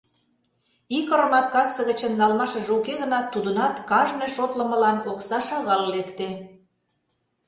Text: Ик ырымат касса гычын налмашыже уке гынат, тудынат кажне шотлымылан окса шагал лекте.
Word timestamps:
Ик 0.97 1.07
ырымат 1.13 1.47
касса 1.53 1.81
гычын 1.89 2.13
налмашыже 2.19 2.71
уке 2.77 2.93
гынат, 3.01 3.25
тудынат 3.33 3.75
кажне 3.89 4.27
шотлымылан 4.35 4.97
окса 5.11 5.39
шагал 5.47 5.83
лекте. 5.93 6.29